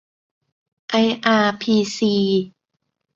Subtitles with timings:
[0.89, 0.95] ไอ
[1.25, 2.13] อาร์พีซี